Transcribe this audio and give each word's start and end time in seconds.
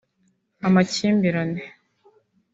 amakimbirane 0.67 1.61